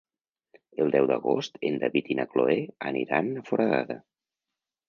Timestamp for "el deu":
0.85-1.09